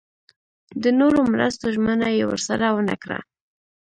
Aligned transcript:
د 0.83 0.85
نورو 0.99 1.19
مرستو 1.31 1.65
ژمنه 1.75 2.07
یې 2.17 2.23
ورسره 2.27 2.65
ونه 2.75 2.95
کړه. 3.03 3.19